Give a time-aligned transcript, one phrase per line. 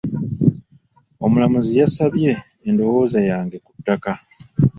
[1.23, 2.31] Omulamuzi yasabye
[2.67, 4.13] ondowooza yange ku ttaka.